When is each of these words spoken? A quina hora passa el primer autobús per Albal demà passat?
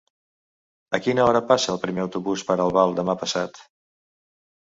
A 0.97 0.99
quina 1.07 1.25
hora 1.31 1.41
passa 1.51 1.69
el 1.73 1.79
primer 1.83 2.01
autobús 2.05 2.45
per 2.47 2.57
Albal 2.65 2.95
demà 3.01 3.15
passat? 3.25 3.61